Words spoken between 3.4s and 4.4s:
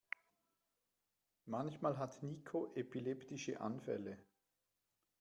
Anfälle.